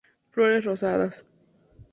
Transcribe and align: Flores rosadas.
Flores 0.31 0.65
rosadas. 0.65 1.25